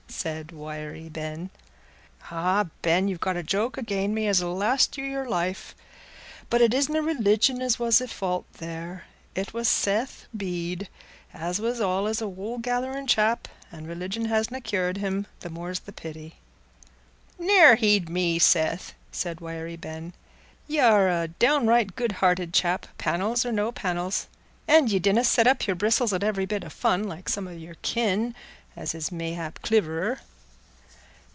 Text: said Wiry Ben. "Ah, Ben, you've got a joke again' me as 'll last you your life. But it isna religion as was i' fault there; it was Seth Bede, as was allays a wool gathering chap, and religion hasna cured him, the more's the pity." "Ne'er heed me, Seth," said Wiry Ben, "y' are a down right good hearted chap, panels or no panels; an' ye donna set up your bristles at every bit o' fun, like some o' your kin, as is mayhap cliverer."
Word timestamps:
said 0.21 0.51
Wiry 0.51 1.09
Ben. 1.09 1.49
"Ah, 2.29 2.67
Ben, 2.83 3.07
you've 3.07 3.21
got 3.21 3.37
a 3.37 3.41
joke 3.41 3.75
again' 3.75 4.13
me 4.13 4.27
as 4.27 4.39
'll 4.43 4.55
last 4.55 4.95
you 4.97 5.03
your 5.03 5.27
life. 5.27 5.73
But 6.47 6.61
it 6.61 6.75
isna 6.75 7.01
religion 7.01 7.59
as 7.59 7.79
was 7.79 7.99
i' 8.01 8.05
fault 8.07 8.45
there; 8.59 9.05
it 9.33 9.51
was 9.51 9.67
Seth 9.67 10.27
Bede, 10.35 10.89
as 11.33 11.59
was 11.59 11.79
allays 11.79 12.21
a 12.21 12.27
wool 12.27 12.59
gathering 12.59 13.07
chap, 13.07 13.47
and 13.71 13.87
religion 13.87 14.25
hasna 14.25 14.61
cured 14.61 14.97
him, 14.97 15.25
the 15.39 15.49
more's 15.49 15.79
the 15.79 15.93
pity." 15.93 16.35
"Ne'er 17.39 17.75
heed 17.75 18.07
me, 18.07 18.37
Seth," 18.37 18.93
said 19.11 19.41
Wiry 19.41 19.77
Ben, 19.77 20.13
"y' 20.67 20.77
are 20.77 21.09
a 21.09 21.29
down 21.29 21.65
right 21.65 21.95
good 21.95 22.11
hearted 22.11 22.53
chap, 22.53 22.85
panels 22.99 23.43
or 23.43 23.51
no 23.51 23.71
panels; 23.71 24.27
an' 24.67 24.87
ye 24.87 24.99
donna 24.99 25.23
set 25.23 25.47
up 25.47 25.65
your 25.65 25.75
bristles 25.75 26.13
at 26.13 26.21
every 26.23 26.45
bit 26.45 26.63
o' 26.63 26.69
fun, 26.69 27.05
like 27.05 27.27
some 27.27 27.47
o' 27.47 27.51
your 27.51 27.75
kin, 27.81 28.35
as 28.73 28.95
is 28.95 29.11
mayhap 29.11 29.61
cliverer." 29.61 30.17